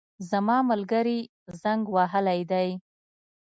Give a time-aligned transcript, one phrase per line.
[0.29, 1.19] زما ملګري
[1.61, 2.69] زنګ وهلی دی